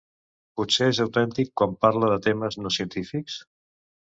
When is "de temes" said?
2.15-2.59